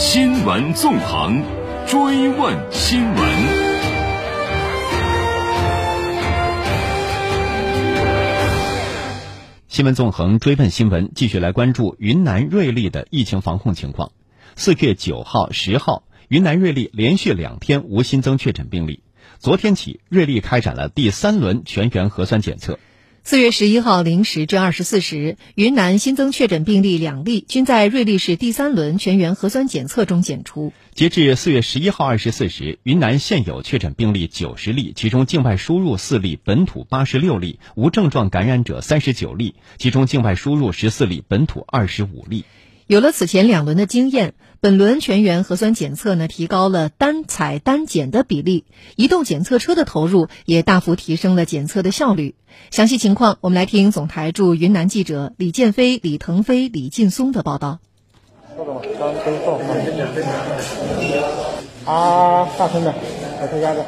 [0.00, 1.42] 新闻纵横，
[1.88, 1.98] 追
[2.28, 3.28] 问新闻。
[9.66, 14.12] 新闻纵横追问新闻，继续来关注云南瑞丽的疫情防控情况。
[14.54, 19.02] 四月九号、十号，云南瑞丽连续两天无新增确诊病例。
[19.40, 22.78] 昨天起，瑞丽开展了第三轮全员核酸检测。
[23.28, 30.72] 四月十一号零时至二十四时，云南新增确诊病例两例，均在瑞丽市第三轮全员核酸检测中检出。
[30.94, 42.46] 截至四月十一号二十四时，云南现有确诊病例九十例，其中境外输入四例，本土八十六例，无症状感染者三十九例，其中境外输入十四例，本土二十五例。
[42.88, 48.64] 有了此前两轮的经验，本轮全员核酸检测呢，提高了单采单检的比例，
[48.96, 52.34] 移动检测车的投入也大幅提升了检测的效率。
[52.70, 57.78] 详细情况，我们来听总台驻云南记者李建飞、李腾飞、李劲松的报道。
[61.84, 62.94] 啊，大声的，
[63.38, 63.84] 来参加的。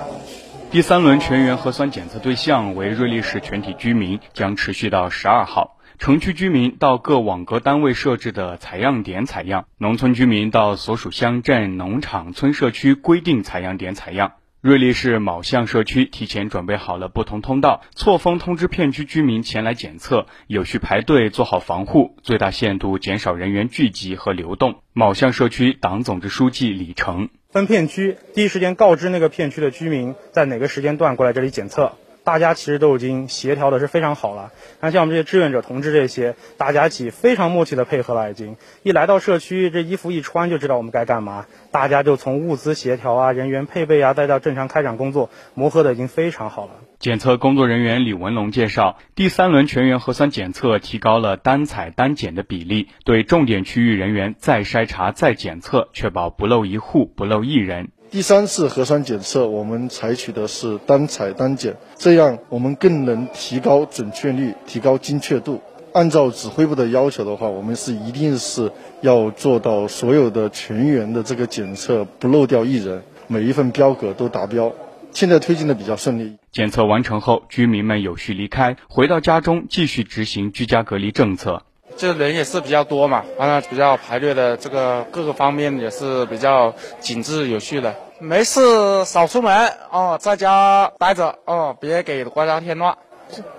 [0.71, 5.79] 第三轮全员核酸检测对象为瑞丽市全体居民，将持续到十二号。
[6.01, 14.33] 城区居民到各网格单位设置的采样点采样，农村居民到所属乡镇、农场、村社区规定采样点采样。
[14.63, 24.77] 瑞丽市某巷社区提前准备好了不同通道，错峰通知片区居民前来检测，有序排队，做好防护，最大限度减少人员聚集和流动。
[24.95, 31.93] 某巷社区党总支书记李成分片区，第一时间告知那个片区的居民在哪个时间段过来这里检测。
[32.23, 46.73] 大家其实都已经协调的是非常好了，那像我们这些志愿者同志这些，大家一起非常默契的配合了，已经一来到社区，这衣服一穿就知道我们该干嘛，大家就从物资协调啊、人员配备啊，再到正常开展工作，磨合的已经非常好了。
[46.99, 57.89] 检测工作人员李文龙介绍，第三轮全员核酸检测提高了单采单检的比例，对重点区域人员再筛查再检测，确保不漏一户、不漏一人。
[58.11, 65.63] 第三次核酸检测，我们采取的是单采单检，这样我们更能提高准确率、提高精确度。
[65.93, 74.73] 按照指挥部的要求的话，我们是一定是要做到所有的全员的这个检测不漏掉一人，每一份标格都达标。
[75.13, 76.37] 现在推进的比较顺利。
[76.51, 81.63] 检测完成后，居民们有序离开，回到家中继续执行居家隔离政策。
[81.97, 87.95] 这人也是比较多嘛，完了比较排队的这个各个方面也是比较紧致有序的。
[88.19, 88.61] 没事
[89.05, 92.97] 少出门哦，在家待着哦，别给国家添乱。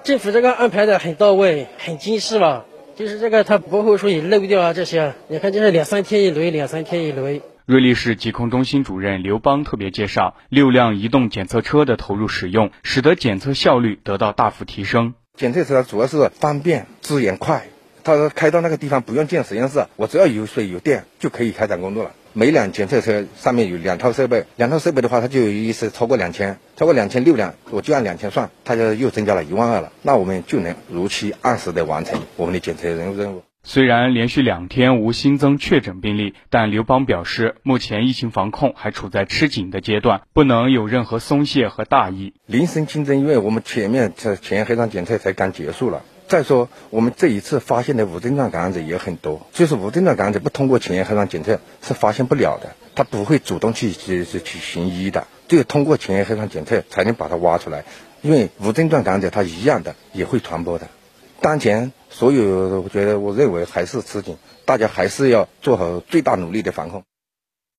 [0.04, 2.64] 政府这个安排的很到位，很精细嘛，
[2.96, 5.14] 就是这个他不会说你漏掉啊这些。
[5.28, 7.42] 你看，就是两三天一轮，两三天一轮。
[7.66, 15.14] 瑞丽市疾控中心主任刘邦特别介绍，六辆移动检测车的投入使用，使得检测效率得到大幅提升。
[15.38, 17.64] 检测车主要是方便、资源快。
[18.04, 22.12] 他说开到那个地方不用建实验室，我只要有水有电就可以开展工作了。
[22.34, 29.92] 每辆检测车上面有两套设备，两套设备的话，它就有意思超过两千，超过两千六辆，我就按两千算，它就又增加了一万二了。
[30.02, 33.44] 那我们就能如期按时的完成我们的检测任务任务。
[33.64, 42.34] 虽然连续两天无新增确诊病例，但刘邦表示，目前疫情防控还处在吃紧的阶段，不能有任何松懈和大意。
[42.48, 46.02] 零星竞争，因为我们前面这前沿核酸检测才刚结束了。
[46.32, 57.84] 再说，我们这一次发现的无症状感染者也很多，就是无症状感染者不通过前沿核酸检测是发现不了的，他不会主动去去去寻医的，只有通过前沿核酸检测才能把它挖出来，
[58.22, 60.88] 因为无症状感染者他一样的也会传播的。
[61.42, 67.04] 当前所有，我觉得我认为还是吃紧，大家还是要做好最大努力的防控。